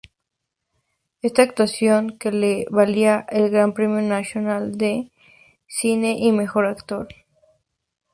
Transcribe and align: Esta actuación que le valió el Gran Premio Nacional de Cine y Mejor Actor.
Esta 1.21 1.43
actuación 1.43 2.17
que 2.17 2.31
le 2.31 2.65
valió 2.71 3.23
el 3.29 3.51
Gran 3.51 3.75
Premio 3.75 4.01
Nacional 4.01 4.75
de 4.75 5.11
Cine 5.67 6.15
y 6.17 6.31
Mejor 6.31 6.65
Actor. 6.65 7.07